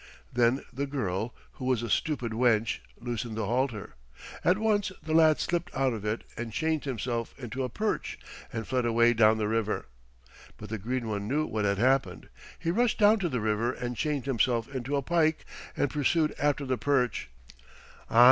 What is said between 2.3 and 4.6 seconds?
wench, loosened the halter. At